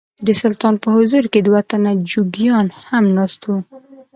[0.25, 3.57] د سلطان په حضور کې دوه تنه جوګیان هم ناست وو.